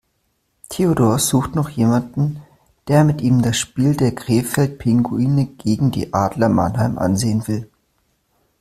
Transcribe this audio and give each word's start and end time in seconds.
Theodor 0.69 1.19
sucht 1.19 1.53
noch 1.53 1.69
jemanden, 1.69 2.41
der 2.87 3.03
mit 3.03 3.21
ihm 3.21 3.43
das 3.43 3.59
Spiel 3.59 3.95
der 3.95 4.15
Krefeld 4.15 4.79
Pinguine 4.79 5.45
gegen 5.59 5.91
die 5.91 6.11
Adler 6.11 6.49
Mannheim 6.49 6.97
ansehen 6.97 7.47
will. 7.47 7.69